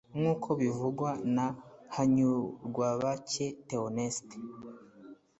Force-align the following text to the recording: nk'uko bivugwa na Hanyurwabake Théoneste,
nk'uko 0.17 0.49
bivugwa 0.61 1.09
na 1.35 1.45
Hanyurwabake 1.95 3.45
Théoneste, 3.67 4.35